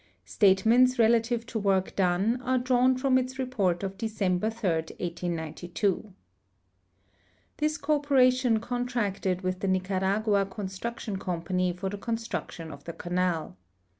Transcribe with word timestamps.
Statements 0.25 0.97
relative 0.97 1.45
to 1.45 1.59
work 1.59 1.95
done 1.95 2.41
are 2.41 2.57
drawn 2.57 2.97
from 2.97 3.19
its 3.19 3.35
ro})ort 3.35 3.83
of 3.83 3.99
Decemlier 3.99 4.49
3, 4.51 4.69
1892. 4.99 6.11
This 7.57 7.77
corporation 7.77 8.59
contracted 8.59 9.41
with 9.43 9.59
the 9.59 9.67
Nicaragua 9.67 10.47
Construction 10.47 11.17
Com 11.17 11.43
I)any 11.43 11.77
for 11.77 11.87
the 11.89 11.99
construction 11.99 12.71
of 12.71 12.85
the 12.85 12.93
canal. 12.93 13.57